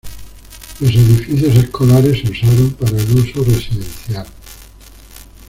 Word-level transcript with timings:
Los 0.79 0.89
edificios 0.89 1.55
escolares 1.63 2.21
se 2.23 2.31
usaron 2.31 2.71
para 2.71 2.97
el 2.97 3.15
uso 3.19 3.43
residencial. 3.43 4.25